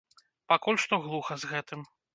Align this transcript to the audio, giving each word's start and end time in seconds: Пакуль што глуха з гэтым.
Пакуль 0.53 0.81
што 0.87 1.01
глуха 1.07 1.41
з 1.45 1.55
гэтым. 1.55 1.91